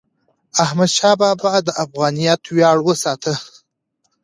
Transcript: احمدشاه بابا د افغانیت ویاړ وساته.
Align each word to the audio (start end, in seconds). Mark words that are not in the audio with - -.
احمدشاه 0.63 1.13
بابا 1.21 1.51
د 1.67 1.69
افغانیت 1.83 2.41
ویاړ 2.55 2.77
وساته. 2.87 3.33